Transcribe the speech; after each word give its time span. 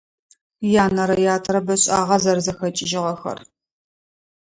Янэрэ 0.83 1.17
ятэрэ 1.35 1.59
бэшIагъэ 1.67 2.17
зэрэзэхэкIыжьыгъэхэр. 2.23 3.39